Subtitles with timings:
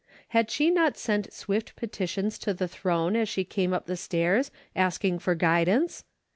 [0.29, 4.49] Had she not sent swift petitions to the throne as she came up the stairs
[4.75, 6.05] asking for guidance